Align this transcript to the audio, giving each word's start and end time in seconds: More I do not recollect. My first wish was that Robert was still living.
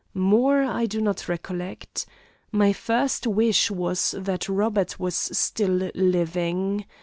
More 0.15 0.63
I 0.63 0.87
do 0.87 0.99
not 0.99 1.29
recollect. 1.29 2.07
My 2.51 2.73
first 2.73 3.27
wish 3.27 3.69
was 3.69 4.15
that 4.17 4.49
Robert 4.49 4.99
was 4.99 5.13
still 5.15 5.91
living. 5.93 6.85